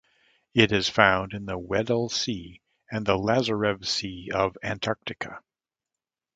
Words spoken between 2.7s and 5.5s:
and the Lazarev Sea of Antarctica.